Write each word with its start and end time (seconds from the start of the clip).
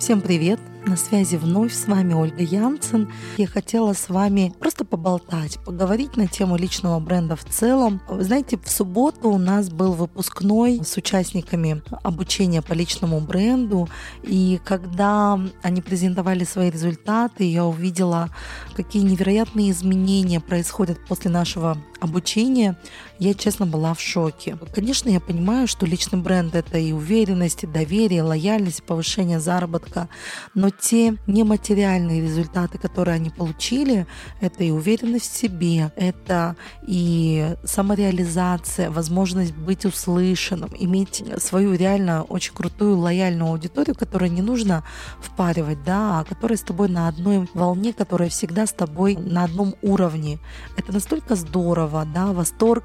Всем 0.00 0.22
привет! 0.22 0.58
На 0.86 0.96
связи 0.96 1.36
вновь 1.36 1.74
с 1.74 1.86
вами 1.86 2.14
Ольга 2.14 2.42
Янцин. 2.42 3.12
Я 3.36 3.46
хотела 3.46 3.92
с 3.92 4.08
вами 4.08 4.50
просто 4.58 4.86
поболтать, 4.86 5.58
поговорить 5.62 6.16
на 6.16 6.26
тему 6.26 6.56
личного 6.56 6.98
бренда 7.00 7.36
в 7.36 7.44
целом. 7.44 8.00
Вы 8.08 8.24
знаете, 8.24 8.56
в 8.56 8.70
субботу 8.70 9.28
у 9.28 9.36
нас 9.36 9.68
был 9.68 9.92
выпускной 9.92 10.80
с 10.82 10.96
участниками 10.96 11.82
обучения 12.02 12.62
по 12.62 12.72
личному 12.72 13.20
бренду. 13.20 13.90
И 14.22 14.58
когда 14.64 15.38
они 15.60 15.82
презентовали 15.82 16.44
свои 16.44 16.70
результаты, 16.70 17.44
я 17.44 17.66
увидела, 17.66 18.30
какие 18.74 19.02
невероятные 19.02 19.70
изменения 19.70 20.40
происходят 20.40 20.98
после 21.06 21.30
нашего 21.30 21.76
обучения. 22.00 22.76
Я, 23.18 23.34
честно, 23.34 23.66
была 23.66 23.94
в 23.94 24.00
шоке. 24.00 24.58
Конечно, 24.74 25.08
я 25.10 25.20
понимаю, 25.20 25.68
что 25.68 25.86
личный 25.86 26.20
бренд— 26.20 26.54
это 26.56 26.78
и 26.78 26.92
уверенность, 26.92 27.64
и 27.64 27.66
доверие, 27.66 28.22
лояльность, 28.22 28.82
повышение 28.82 29.40
заработка. 29.40 30.08
Но 30.54 30.70
те 30.70 31.16
нематериальные 31.26 32.22
результаты, 32.22 32.78
которые 32.78 33.16
они 33.16 33.30
получили, 33.30 34.06
это 34.40 34.64
и 34.64 34.70
уверенность 34.70 35.30
в 35.32 35.36
себе, 35.36 35.92
это 35.96 36.56
и 36.86 37.54
самореализация, 37.64 38.90
возможность 38.90 39.54
быть 39.54 39.84
услышанным, 39.84 40.70
иметь 40.78 41.22
свою 41.38 41.74
реально 41.74 42.22
очень 42.22 42.54
крутую 42.54 42.98
лояльную 42.98 43.50
аудиторию, 43.50 43.94
которая 43.94 44.30
не 44.30 44.42
нужно 44.42 44.82
впаривать, 45.20 45.84
да, 45.84 46.20
а 46.20 46.24
которая 46.24 46.56
с 46.56 46.62
тобой 46.62 46.88
на 46.88 47.08
одной 47.08 47.48
волне, 47.54 47.92
которая 47.92 48.28
всегда 48.28 48.66
с 48.66 48.72
тобой 48.72 49.16
на 49.16 49.44
одном 49.44 49.74
уровне. 49.82 50.38
Это 50.76 50.92
настолько 50.92 51.34
здорово, 51.34 51.89
да, 52.14 52.32
восторг. 52.32 52.84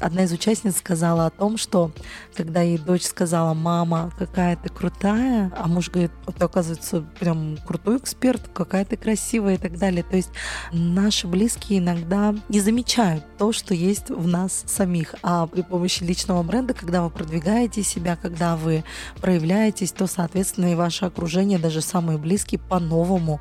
Одна 0.00 0.24
из 0.24 0.32
участниц 0.32 0.76
сказала 0.78 1.26
о 1.26 1.30
том, 1.30 1.56
что 1.56 1.92
когда 2.34 2.62
ей 2.62 2.78
дочь 2.78 3.04
сказала, 3.04 3.54
мама, 3.54 4.12
какая 4.18 4.56
ты 4.56 4.68
крутая, 4.68 5.52
а 5.56 5.68
муж 5.68 5.90
говорит, 5.90 6.12
ты, 6.38 6.44
оказывается, 6.44 7.02
прям 7.18 7.56
крутой 7.66 7.98
эксперт, 7.98 8.48
какая 8.52 8.84
ты 8.84 8.96
красивая 8.96 9.54
и 9.54 9.58
так 9.58 9.78
далее. 9.78 10.02
То 10.02 10.16
есть 10.16 10.30
наши 10.72 11.26
близкие 11.26 11.78
иногда 11.78 12.34
не 12.48 12.60
замечают 12.60 13.24
то, 13.38 13.52
что 13.52 13.74
есть 13.74 14.10
в 14.10 14.26
нас 14.26 14.64
самих. 14.66 15.14
А 15.22 15.46
при 15.46 15.62
помощи 15.62 16.02
личного 16.02 16.42
бренда, 16.42 16.74
когда 16.74 17.02
вы 17.02 17.10
продвигаете 17.10 17.82
себя, 17.82 18.16
когда 18.16 18.56
вы 18.56 18.84
проявляетесь, 19.20 19.92
то, 19.92 20.06
соответственно, 20.06 20.72
и 20.72 20.74
ваше 20.74 21.04
окружение, 21.04 21.58
даже 21.58 21.80
самые 21.80 22.18
близкие, 22.18 22.58
по-новому 22.60 23.40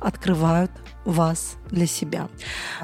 открывают 0.00 0.70
вас 1.04 1.56
для 1.70 1.86
себя. 1.86 2.28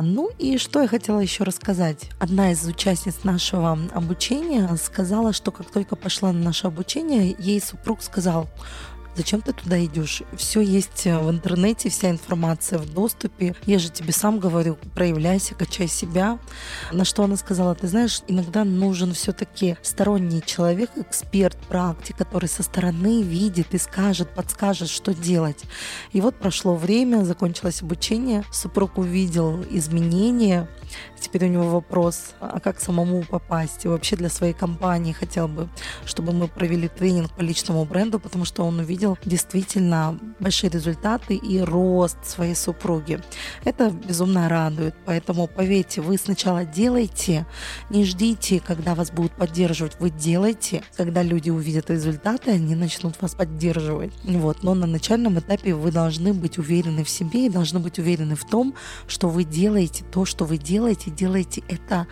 Ну 0.00 0.30
и 0.38 0.58
что 0.58 0.82
я 0.82 0.88
хотела 0.88 1.20
еще 1.20 1.44
рассказать. 1.44 2.10
Одна 2.18 2.52
из 2.52 2.64
участниц 2.66 3.24
нашего 3.24 3.78
обучения 3.92 4.68
сказала, 4.76 5.32
что 5.32 5.50
как 5.50 5.70
только 5.70 5.96
пошла 5.96 6.32
на 6.32 6.40
наше 6.40 6.66
обучение, 6.66 7.34
ей 7.38 7.60
супруг 7.60 8.02
сказал, 8.02 8.48
Зачем 9.16 9.40
ты 9.40 9.54
туда 9.54 9.82
идешь? 9.82 10.22
Все 10.36 10.60
есть 10.60 11.06
э, 11.06 11.18
в 11.18 11.30
интернете, 11.30 11.88
вся 11.88 12.10
информация 12.10 12.78
в 12.78 12.92
доступе. 12.92 13.56
Я 13.64 13.78
же 13.78 13.90
тебе 13.90 14.12
сам 14.12 14.38
говорю, 14.38 14.76
проявляйся, 14.94 15.54
качай 15.54 15.88
себя. 15.88 16.38
На 16.92 17.06
что 17.06 17.24
она 17.24 17.36
сказала, 17.36 17.74
ты 17.74 17.88
знаешь, 17.88 18.20
иногда 18.28 18.64
нужен 18.64 19.14
все-таки 19.14 19.78
сторонний 19.80 20.42
человек, 20.44 20.90
эксперт, 20.96 21.56
практик, 21.68 22.14
который 22.16 22.48
со 22.50 22.62
стороны 22.62 23.22
видит 23.22 23.72
и 23.72 23.78
скажет, 23.78 24.34
подскажет, 24.34 24.90
что 24.90 25.14
делать. 25.14 25.64
И 26.12 26.20
вот 26.20 26.36
прошло 26.36 26.76
время, 26.76 27.24
закончилось 27.24 27.80
обучение, 27.80 28.44
супруг 28.52 28.98
увидел 28.98 29.64
изменения, 29.70 30.68
Теперь 31.20 31.46
у 31.46 31.48
него 31.52 31.68
вопрос, 31.68 32.34
а 32.40 32.60
как 32.60 32.80
самому 32.80 33.22
попасть? 33.22 33.84
И 33.84 33.88
вообще 33.88 34.16
для 34.16 34.28
своей 34.28 34.52
компании 34.52 35.12
хотел 35.12 35.48
бы, 35.48 35.68
чтобы 36.04 36.32
мы 36.32 36.48
провели 36.48 36.88
тренинг 36.88 37.32
по 37.32 37.40
личному 37.42 37.84
бренду, 37.84 38.20
потому 38.20 38.44
что 38.44 38.64
он 38.64 38.78
увидел 38.78 39.05
действительно 39.24 40.18
большие 40.40 40.70
результаты 40.70 41.34
и 41.34 41.60
рост 41.60 42.18
своей 42.24 42.54
супруги. 42.54 43.20
Это 43.64 43.90
безумно 43.90 44.48
радует. 44.48 44.94
Поэтому 45.04 45.46
поверьте, 45.46 46.00
вы 46.00 46.16
сначала 46.18 46.64
делайте, 46.64 47.46
не 47.90 48.04
ждите, 48.04 48.60
когда 48.60 48.94
вас 48.94 49.10
будут 49.10 49.32
поддерживать. 49.32 49.96
Вы 50.00 50.10
делайте, 50.10 50.82
когда 50.96 51.22
люди 51.22 51.50
увидят 51.50 51.90
результаты, 51.90 52.50
они 52.50 52.74
начнут 52.74 53.20
вас 53.22 53.34
поддерживать. 53.34 54.12
Вот. 54.24 54.62
Но 54.62 54.74
на 54.74 54.86
начальном 54.86 55.38
этапе 55.38 55.74
вы 55.74 55.92
должны 55.92 56.32
быть 56.32 56.58
уверены 56.58 57.04
в 57.04 57.08
себе 57.08 57.46
и 57.46 57.50
должны 57.50 57.78
быть 57.78 57.98
уверены 57.98 58.34
в 58.34 58.44
том, 58.44 58.74
что 59.06 59.28
вы 59.28 59.44
делаете 59.44 60.04
то, 60.10 60.24
что 60.24 60.44
вы 60.44 60.58
делаете, 60.58 61.10
делайте 61.10 61.62
это 61.68 62.06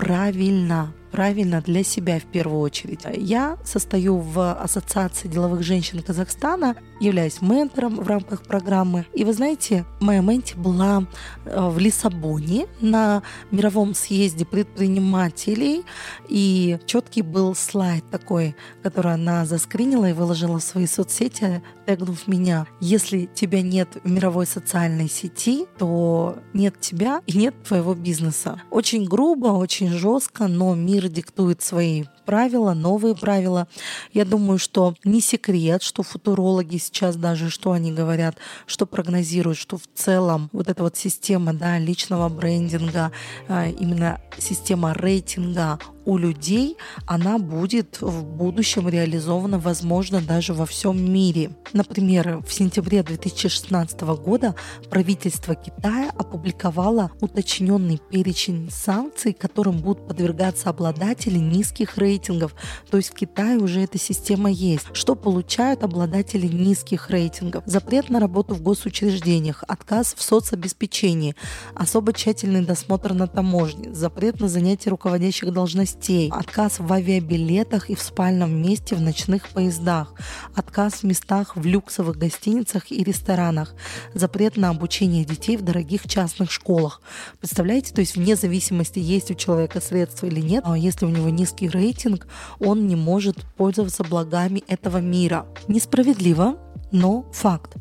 правильно, 0.00 0.94
правильно 1.12 1.60
для 1.60 1.84
себя 1.84 2.18
в 2.18 2.24
первую 2.24 2.60
очередь. 2.60 3.00
Я 3.14 3.58
состою 3.64 4.16
в 4.16 4.54
Ассоциации 4.54 5.28
деловых 5.28 5.62
женщин 5.62 6.02
Казахстана, 6.02 6.74
являюсь 7.00 7.40
ментором 7.40 7.96
в 7.96 8.06
рамках 8.06 8.42
программы. 8.42 9.06
И 9.14 9.24
вы 9.24 9.32
знаете, 9.32 9.84
моя 10.00 10.20
менти 10.20 10.54
была 10.54 11.06
э, 11.44 11.68
в 11.68 11.78
Лиссабоне 11.78 12.66
на 12.80 13.22
мировом 13.50 13.94
съезде 13.94 14.44
предпринимателей, 14.44 15.84
и 16.28 16.78
четкий 16.86 17.22
был 17.22 17.54
слайд 17.54 18.04
такой, 18.10 18.54
который 18.82 19.14
она 19.14 19.46
заскринила 19.46 20.10
и 20.10 20.12
выложила 20.12 20.58
в 20.58 20.62
свои 20.62 20.86
соцсети, 20.86 21.62
тегнув 21.86 22.28
меня. 22.28 22.66
Если 22.80 23.28
тебя 23.34 23.62
нет 23.62 23.96
в 24.04 24.10
мировой 24.10 24.46
социальной 24.46 25.08
сети, 25.08 25.66
то 25.78 26.38
нет 26.52 26.78
тебя 26.80 27.22
и 27.26 27.36
нет 27.36 27.54
твоего 27.64 27.94
бизнеса. 27.94 28.60
Очень 28.70 29.06
грубо, 29.06 29.48
очень 29.48 29.89
жестко, 29.92 30.46
но 30.46 30.74
мир 30.74 31.00
мир 31.00 31.08
диктует 31.08 31.62
свои 31.62 32.04
правила, 32.26 32.74
новые 32.74 33.14
правила. 33.14 33.66
Я 34.12 34.24
думаю, 34.24 34.58
что 34.58 34.94
не 35.04 35.20
секрет, 35.20 35.82
что 35.82 36.02
футурологи 36.02 36.76
сейчас 36.76 37.16
даже, 37.16 37.50
что 37.50 37.72
они 37.72 37.92
говорят, 37.92 38.36
что 38.66 38.86
прогнозируют, 38.86 39.58
что 39.58 39.78
в 39.78 39.86
целом 39.94 40.50
вот 40.52 40.68
эта 40.68 40.82
вот 40.82 40.96
система 40.96 41.52
да, 41.54 41.78
личного 41.78 42.28
брендинга, 42.28 43.12
а, 43.48 43.66
именно 43.68 44.20
система 44.38 44.92
рейтинга 44.92 45.78
у 46.04 46.16
людей, 46.16 46.76
она 47.06 47.38
будет 47.38 48.00
в 48.00 48.24
будущем 48.24 48.88
реализована, 48.88 49.58
возможно, 49.58 50.20
даже 50.20 50.54
во 50.54 50.66
всем 50.66 51.12
мире. 51.12 51.50
Например, 51.72 52.42
в 52.46 52.52
сентябре 52.52 53.02
2016 53.02 54.00
года 54.00 54.54
правительство 54.90 55.54
Китая 55.54 56.10
опубликовало 56.16 57.10
уточненный 57.20 58.00
перечень 58.10 58.70
санкций, 58.70 59.32
которым 59.32 59.78
будут 59.78 60.08
подвергаться 60.08 60.70
обладатели 60.70 61.38
низких 61.38 61.96
рейтингов. 61.98 62.54
То 62.90 62.96
есть 62.96 63.10
в 63.10 63.14
Китае 63.14 63.58
уже 63.58 63.82
эта 63.82 63.98
система 63.98 64.50
есть. 64.50 64.86
Что 64.92 65.14
получают 65.14 65.84
обладатели 65.84 66.46
низких 66.46 67.10
рейтингов? 67.10 67.62
Запрет 67.66 68.08
на 68.10 68.20
работу 68.20 68.54
в 68.54 68.62
госучреждениях, 68.62 69.64
отказ 69.68 70.14
в 70.16 70.22
соцобеспечении, 70.22 71.36
особо 71.74 72.12
тщательный 72.12 72.64
досмотр 72.64 73.12
на 73.12 73.26
таможне, 73.26 73.92
запрет 73.92 74.40
на 74.40 74.48
занятие 74.48 74.90
руководящих 74.90 75.52
должностей, 75.52 75.89
отказ 76.30 76.78
в 76.78 76.92
авиабилетах 76.92 77.90
и 77.90 77.94
в 77.94 78.02
спальном 78.02 78.60
месте 78.62 78.94
в 78.94 79.00
ночных 79.00 79.48
поездах, 79.48 80.14
отказ 80.54 80.94
в 80.94 81.02
местах 81.04 81.56
в 81.56 81.64
люксовых 81.64 82.16
гостиницах 82.16 82.90
и 82.90 83.04
ресторанах, 83.04 83.74
запрет 84.14 84.56
на 84.56 84.70
обучение 84.70 85.24
детей 85.24 85.56
в 85.56 85.62
дорогих 85.62 86.08
частных 86.08 86.50
школах. 86.50 87.02
Представляете, 87.38 87.92
то 87.92 88.00
есть 88.00 88.16
вне 88.16 88.36
зависимости, 88.36 88.98
есть 88.98 89.30
у 89.30 89.34
человека 89.34 89.80
средства 89.80 90.26
или 90.26 90.40
нет, 90.40 90.64
а 90.66 90.76
если 90.76 91.06
у 91.06 91.08
него 91.10 91.28
низкий 91.30 91.68
рейтинг, 91.68 91.80
рейтинг, 91.80 92.26
он 92.58 92.86
не 92.86 92.96
может 92.96 93.36
пользоваться 93.56 94.04
благами 94.04 94.62
этого 94.68 94.98
мира. 94.98 95.46
Несправедливо, 95.68 96.56
но 96.92 97.24
факт. 97.32 97.76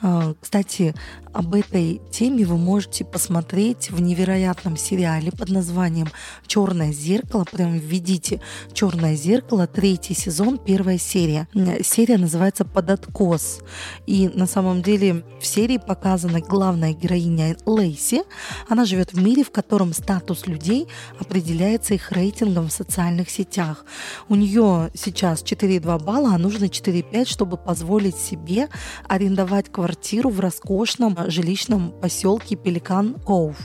А, 0.00 0.34
кстати, 0.40 0.94
об 1.32 1.54
этой 1.54 2.00
теме 2.10 2.44
вы 2.44 2.56
можете 2.56 3.04
посмотреть 3.04 3.90
в 3.90 4.00
невероятном 4.00 4.76
сериале 4.76 5.32
под 5.32 5.48
названием 5.48 6.08
«Черное 6.46 6.92
зеркало». 6.92 7.44
Прям 7.50 7.78
введите 7.78 8.40
«Черное 8.72 9.16
зеркало», 9.16 9.66
третий 9.66 10.14
сезон, 10.14 10.58
первая 10.58 10.98
серия. 10.98 11.48
Серия 11.82 12.18
называется 12.18 12.64
«Под 12.64 12.90
откос». 12.90 13.60
И 14.06 14.28
на 14.28 14.46
самом 14.46 14.82
деле 14.82 15.24
в 15.40 15.46
серии 15.46 15.78
показана 15.78 16.40
главная 16.40 16.92
героиня 16.92 17.56
Лейси. 17.66 18.22
Она 18.68 18.84
живет 18.84 19.12
в 19.12 19.22
мире, 19.22 19.44
в 19.44 19.50
котором 19.50 19.92
статус 19.92 20.46
людей 20.46 20.86
определяется 21.18 21.94
их 21.94 22.12
рейтингом 22.12 22.68
в 22.68 22.72
социальных 22.72 23.30
сетях. 23.30 23.84
У 24.28 24.34
нее 24.34 24.90
сейчас 24.94 25.42
4,2 25.42 26.02
балла, 26.02 26.34
а 26.34 26.38
нужно 26.38 26.66
4,5, 26.66 27.26
чтобы 27.26 27.56
позволить 27.56 28.16
себе 28.16 28.68
арендовать 29.08 29.70
квартиру 29.70 30.30
в 30.30 30.38
роскошном 30.40 31.16
жилищном 31.28 31.92
поселке 32.00 32.56
Пеликан 32.56 33.14
Коув. 33.14 33.56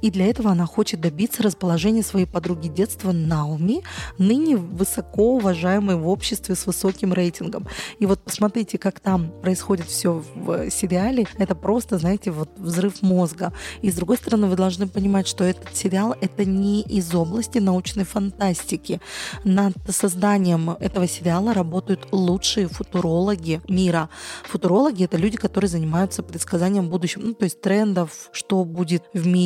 И 0.00 0.10
для 0.10 0.26
этого 0.26 0.50
она 0.50 0.66
хочет 0.66 1.00
добиться 1.00 1.42
расположения 1.42 2.02
своей 2.02 2.26
подруги 2.26 2.68
детства 2.68 3.12
Науми, 3.12 3.82
ныне 4.18 4.56
высоко 4.56 5.36
уважаемой 5.36 5.96
в 5.96 6.08
обществе 6.08 6.54
с 6.54 6.66
высоким 6.66 7.12
рейтингом. 7.12 7.66
И 7.98 8.06
вот 8.06 8.22
посмотрите, 8.22 8.78
как 8.78 9.00
там 9.00 9.30
происходит 9.42 9.86
все 9.86 10.22
в 10.34 10.70
сериале. 10.70 11.26
Это 11.38 11.54
просто, 11.54 11.98
знаете, 11.98 12.30
вот 12.30 12.50
взрыв 12.56 13.02
мозга. 13.02 13.52
И 13.82 13.90
с 13.90 13.94
другой 13.94 14.16
стороны, 14.16 14.46
вы 14.46 14.56
должны 14.56 14.86
понимать, 14.88 15.26
что 15.26 15.44
этот 15.44 15.74
сериал 15.76 16.14
это 16.20 16.44
не 16.44 16.82
из 16.82 17.14
области 17.14 17.58
научной 17.58 18.04
фантастики. 18.04 19.00
Над 19.44 19.74
созданием 19.88 20.70
этого 20.70 21.06
сериала 21.06 21.54
работают 21.54 22.08
лучшие 22.12 22.68
футурологи 22.68 23.60
мира. 23.68 24.08
Футурологи 24.44 25.04
это 25.04 25.16
люди, 25.16 25.36
которые 25.36 25.68
занимаются 25.68 26.22
предсказанием 26.22 26.88
будущего, 26.88 27.22
ну, 27.22 27.34
то 27.34 27.44
есть 27.44 27.60
трендов, 27.60 28.30
что 28.32 28.64
будет 28.64 29.04
в 29.12 29.26
мире 29.26 29.41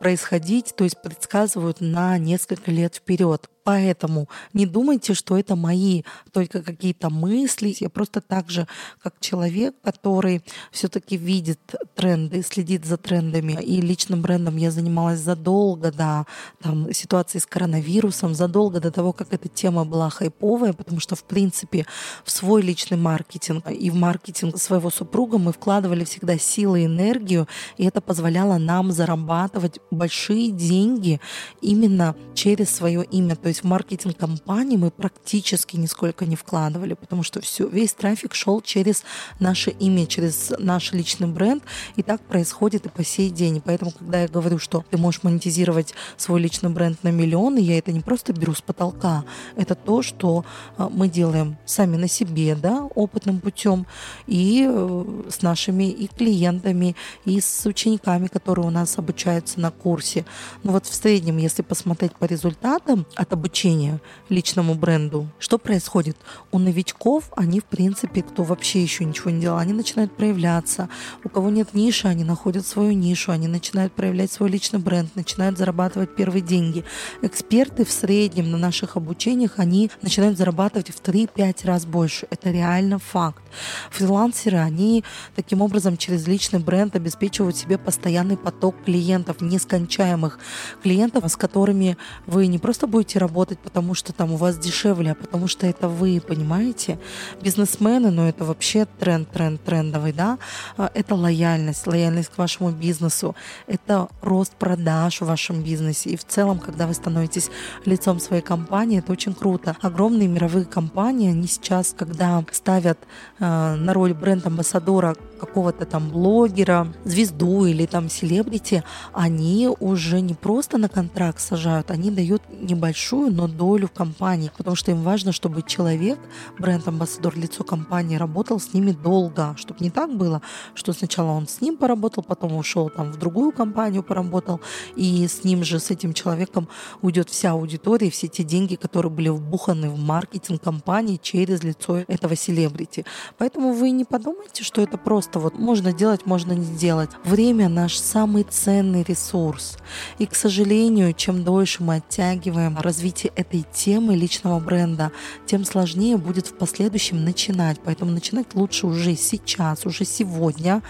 происходить, 0.00 0.74
то 0.76 0.84
есть 0.84 1.00
предсказывают 1.02 1.80
на 1.80 2.18
несколько 2.18 2.70
лет 2.70 2.96
вперед. 2.96 3.48
Поэтому 3.68 4.30
не 4.54 4.64
думайте, 4.64 5.12
что 5.12 5.36
это 5.36 5.54
мои 5.54 6.02
только 6.32 6.62
какие-то 6.62 7.10
мысли. 7.10 7.76
Я 7.78 7.90
просто 7.90 8.22
так 8.22 8.48
же, 8.48 8.66
как 9.02 9.20
человек, 9.20 9.74
который 9.82 10.42
все-таки 10.72 11.18
видит 11.18 11.60
тренды, 11.94 12.42
следит 12.42 12.86
за 12.86 12.96
трендами. 12.96 13.62
И 13.62 13.82
личным 13.82 14.22
брендом 14.22 14.56
я 14.56 14.70
занималась 14.70 15.20
задолго 15.20 15.92
до 15.92 16.24
там, 16.62 16.94
ситуации 16.94 17.40
с 17.40 17.44
коронавирусом, 17.44 18.34
задолго 18.34 18.80
до 18.80 18.90
того, 18.90 19.12
как 19.12 19.34
эта 19.34 19.50
тема 19.50 19.84
была 19.84 20.08
хайповая, 20.08 20.72
потому 20.72 20.98
что, 21.00 21.14
в 21.14 21.24
принципе, 21.24 21.84
в 22.24 22.30
свой 22.30 22.62
личный 22.62 22.96
маркетинг 22.96 23.70
и 23.70 23.90
в 23.90 23.96
маркетинг 23.96 24.56
своего 24.56 24.88
супруга 24.88 25.36
мы 25.36 25.52
вкладывали 25.52 26.04
всегда 26.04 26.38
силы 26.38 26.80
и 26.80 26.86
энергию, 26.86 27.46
и 27.76 27.84
это 27.84 28.00
позволяло 28.00 28.56
нам 28.56 28.92
зарабатывать 28.92 29.78
большие 29.90 30.52
деньги 30.52 31.20
именно 31.60 32.16
через 32.32 32.70
свое 32.70 33.04
имя. 33.04 33.36
То 33.36 33.48
есть 33.48 33.57
в 33.60 33.64
маркетинг 33.64 34.16
компании 34.16 34.76
мы 34.76 34.90
практически 34.90 35.76
нисколько 35.76 36.26
не 36.26 36.36
вкладывали, 36.36 36.94
потому 36.94 37.22
что 37.22 37.40
все, 37.40 37.66
весь 37.68 37.92
трафик 37.92 38.34
шел 38.34 38.60
через 38.60 39.04
наше 39.40 39.70
имя, 39.70 40.06
через 40.06 40.52
наш 40.58 40.92
личный 40.92 41.26
бренд, 41.26 41.62
и 41.96 42.02
так 42.02 42.20
происходит 42.20 42.86
и 42.86 42.88
по 42.88 43.04
сей 43.04 43.30
день. 43.30 43.60
Поэтому, 43.64 43.92
когда 43.92 44.22
я 44.22 44.28
говорю, 44.28 44.58
что 44.58 44.84
ты 44.90 44.98
можешь 44.98 45.22
монетизировать 45.22 45.94
свой 46.16 46.40
личный 46.40 46.70
бренд 46.70 47.02
на 47.02 47.10
миллионы, 47.10 47.58
я 47.58 47.78
это 47.78 47.92
не 47.92 48.00
просто 48.00 48.32
беру 48.32 48.54
с 48.54 48.60
потолка, 48.60 49.24
это 49.56 49.74
то, 49.74 50.02
что 50.02 50.44
а, 50.76 50.88
мы 50.88 51.08
делаем 51.08 51.56
сами 51.64 51.96
на 51.96 52.08
себе, 52.08 52.54
да, 52.54 52.84
опытным 52.94 53.40
путем, 53.40 53.86
и 54.26 54.66
э, 54.68 55.22
с 55.28 55.42
нашими 55.42 55.90
и 55.90 56.06
клиентами, 56.06 56.96
и 57.24 57.40
с 57.40 57.66
учениками, 57.66 58.26
которые 58.26 58.66
у 58.66 58.70
нас 58.70 58.98
обучаются 58.98 59.60
на 59.60 59.70
курсе. 59.70 60.24
Ну 60.62 60.72
вот 60.72 60.86
в 60.86 60.94
среднем, 60.94 61.38
если 61.38 61.62
посмотреть 61.62 62.12
по 62.12 62.24
результатам 62.24 63.06
от 63.14 63.32
обучения, 63.32 63.47
обучения 63.48 63.98
личному 64.28 64.74
бренду. 64.74 65.26
Что 65.38 65.56
происходит? 65.56 66.18
У 66.52 66.58
новичков, 66.58 67.32
они, 67.34 67.60
в 67.60 67.64
принципе, 67.64 68.22
кто 68.22 68.42
вообще 68.42 68.82
еще 68.82 69.06
ничего 69.06 69.30
не 69.30 69.40
делал, 69.40 69.56
они 69.56 69.72
начинают 69.72 70.14
проявляться. 70.14 70.90
У 71.24 71.30
кого 71.30 71.48
нет 71.48 71.72
ниши, 71.72 72.08
они 72.08 72.24
находят 72.24 72.66
свою 72.66 72.92
нишу, 72.92 73.32
они 73.32 73.48
начинают 73.48 73.94
проявлять 73.94 74.30
свой 74.30 74.50
личный 74.50 74.80
бренд, 74.80 75.16
начинают 75.16 75.56
зарабатывать 75.56 76.14
первые 76.14 76.42
деньги. 76.42 76.84
Эксперты 77.22 77.86
в 77.86 77.90
среднем 77.90 78.50
на 78.50 78.58
наших 78.58 78.98
обучениях, 78.98 79.54
они 79.56 79.90
начинают 80.02 80.36
зарабатывать 80.36 80.90
в 80.90 81.00
3-5 81.00 81.64
раз 81.64 81.86
больше. 81.86 82.26
Это 82.30 82.50
реально 82.50 82.98
факт. 82.98 83.42
Фрилансеры, 83.90 84.58
они 84.58 85.04
таким 85.36 85.62
образом 85.62 85.96
через 85.96 86.26
личный 86.26 86.60
бренд 86.60 86.94
обеспечивают 86.96 87.56
себе 87.56 87.78
постоянный 87.78 88.36
поток 88.36 88.74
клиентов, 88.84 89.40
нескончаемых 89.40 90.38
клиентов, 90.82 91.24
с 91.24 91.36
которыми 91.36 91.96
вы 92.26 92.46
не 92.46 92.58
просто 92.58 92.86
будете 92.86 93.18
работать, 93.18 93.27
работать, 93.28 93.58
потому 93.58 93.94
что 93.94 94.12
там 94.12 94.32
у 94.32 94.36
вас 94.36 94.58
дешевле, 94.58 95.12
а 95.12 95.14
потому 95.14 95.48
что 95.48 95.66
это 95.66 95.88
вы, 95.88 96.20
понимаете? 96.20 96.98
Бизнесмены, 97.42 98.10
ну 98.10 98.26
это 98.26 98.44
вообще 98.44 98.86
тренд, 98.98 99.30
тренд, 99.30 99.62
трендовый, 99.62 100.12
да? 100.12 100.38
А, 100.76 100.90
это 100.94 101.14
лояльность, 101.14 101.86
лояльность 101.86 102.30
к 102.30 102.38
вашему 102.38 102.70
бизнесу, 102.70 103.34
это 103.66 104.08
рост 104.22 104.52
продаж 104.54 105.20
в 105.20 105.26
вашем 105.26 105.62
бизнесе. 105.62 106.10
И 106.10 106.16
в 106.16 106.24
целом, 106.24 106.58
когда 106.58 106.86
вы 106.86 106.94
становитесь 106.94 107.50
лицом 107.84 108.20
своей 108.20 108.42
компании, 108.42 108.98
это 108.98 109.12
очень 109.12 109.34
круто. 109.34 109.76
Огромные 109.82 110.28
мировые 110.28 110.64
компании, 110.64 111.30
они 111.30 111.46
сейчас, 111.46 111.94
когда 111.98 112.42
ставят 112.52 112.98
э, 113.38 113.74
на 113.74 113.92
роль 113.92 114.14
бренд-амбассадора 114.14 115.14
какого-то 115.38 115.86
там 115.86 116.10
блогера, 116.10 116.86
звезду 117.04 117.64
или 117.64 117.86
там 117.86 118.08
селебрити, 118.08 118.82
они 119.12 119.70
уже 119.80 120.20
не 120.20 120.34
просто 120.34 120.78
на 120.78 120.88
контракт 120.88 121.40
сажают, 121.40 121.90
они 121.90 122.10
дают 122.10 122.42
небольшую, 122.50 123.32
но 123.32 123.48
долю 123.48 123.88
в 123.88 123.92
компании, 123.92 124.50
потому 124.56 124.76
что 124.76 124.90
им 124.90 125.02
важно, 125.02 125.32
чтобы 125.32 125.62
человек, 125.62 126.18
бренд-амбассадор, 126.58 127.36
лицо 127.36 127.64
компании, 127.64 128.16
работал 128.16 128.60
с 128.60 128.74
ними 128.74 128.92
долго, 128.92 129.54
чтобы 129.56 129.80
не 129.80 129.90
так 129.90 130.16
было, 130.16 130.42
что 130.74 130.92
сначала 130.92 131.30
он 131.30 131.46
с 131.46 131.60
ним 131.60 131.76
поработал, 131.76 132.22
потом 132.22 132.56
ушел 132.56 132.90
там 132.90 133.12
в 133.12 133.16
другую 133.18 133.52
компанию 133.52 134.02
поработал, 134.02 134.60
и 134.96 135.26
с 135.26 135.44
ним 135.44 135.64
же, 135.64 135.78
с 135.78 135.90
этим 135.90 136.12
человеком 136.12 136.68
уйдет 137.02 137.30
вся 137.30 137.52
аудитория, 137.52 138.10
все 138.10 138.28
те 138.28 138.42
деньги, 138.42 138.74
которые 138.74 139.12
были 139.12 139.28
вбуханы 139.28 139.90
в 139.90 139.98
маркетинг 139.98 140.62
компании 140.62 141.18
через 141.22 141.62
лицо 141.62 141.98
этого 142.08 142.36
селебрити. 142.36 143.04
Поэтому 143.36 143.72
вы 143.72 143.90
не 143.90 144.04
подумайте, 144.04 144.64
что 144.64 144.82
это 144.82 144.98
просто 144.98 145.27
просто 145.28 145.38
вот 145.38 145.58
можно 145.58 145.92
делать, 145.92 146.26
можно 146.26 146.52
не 146.52 146.76
делать. 146.76 147.10
Время 147.24 147.68
наш 147.68 147.98
самый 147.98 148.44
ценный 148.44 149.02
ресурс. 149.02 149.76
И, 150.18 150.26
к 150.26 150.34
сожалению, 150.34 151.12
чем 151.12 151.44
дольше 151.44 151.82
мы 151.82 151.96
оттягиваем 151.96 152.78
развитие 152.78 153.32
этой 153.36 153.64
темы 153.72 154.16
личного 154.16 154.60
бренда, 154.60 155.10
тем 155.46 155.64
сложнее 155.64 156.16
будет 156.16 156.46
в 156.46 156.54
последующем 156.54 157.24
начинать. 157.24 157.78
Поэтому 157.84 158.10
начинать 158.10 158.54
лучше 158.54 158.86
уже 158.86 159.16
сейчас, 159.16 159.86
уже 159.86 160.04
сегодня. 160.04 160.82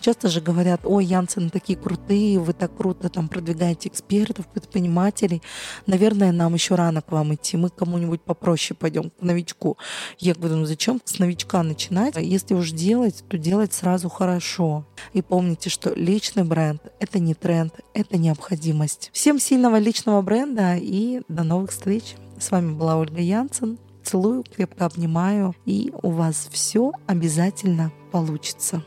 Часто 0.00 0.28
же 0.28 0.40
говорят, 0.40 0.80
ой, 0.84 1.04
Янсен 1.04 1.50
такие 1.50 1.78
крутые, 1.78 2.38
вы 2.38 2.52
так 2.52 2.76
круто 2.76 3.08
там 3.08 3.28
продвигаете 3.28 3.88
экспертов, 3.88 4.46
предпринимателей. 4.46 5.42
Наверное, 5.86 6.32
нам 6.32 6.54
еще 6.54 6.74
рано 6.74 7.00
к 7.02 7.12
вам 7.12 7.34
идти. 7.34 7.56
Мы 7.56 7.68
кому-нибудь 7.68 8.22
попроще 8.22 8.76
пойдем, 8.78 9.10
к 9.10 9.22
новичку. 9.22 9.76
Я 10.18 10.34
говорю, 10.34 10.56
ну 10.56 10.66
зачем 10.66 11.00
с 11.04 11.18
новичка 11.18 11.62
начинать? 11.62 12.14
Если 12.16 12.54
уж 12.54 12.72
делать, 12.72 13.24
то 13.28 13.38
делать 13.38 13.72
сразу 13.84 14.08
хорошо. 14.08 14.86
И 15.12 15.20
помните, 15.20 15.68
что 15.68 15.92
личный 15.94 16.44
бренд— 16.44 16.80
это 17.00 17.18
не 17.18 17.34
тренд, 17.34 17.74
это 17.92 18.16
необходимость. 18.16 19.10
Всем 19.12 19.38
сильного 19.38 19.76
личного 19.76 20.22
бренда 20.22 20.76
и 20.76 21.20
до 21.28 21.44
новых 21.44 21.70
встреч. 21.70 22.14
С 22.38 22.50
вами 22.50 22.72
была 22.72 22.96
Ольга 22.96 23.20
Янсен. 23.20 23.78
Целую, 24.02 24.42
крепко 24.42 24.86
обнимаю, 24.86 25.54
и 25.66 25.92
у 26.02 26.10
вас 26.12 26.48
все 26.50 26.92
обязательно 27.06 27.92
получится. 28.10 28.82